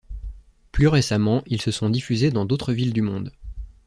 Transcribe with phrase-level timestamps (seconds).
[0.71, 3.31] Plus récemment, ils se sont diffusés dans d'autres villes du monde.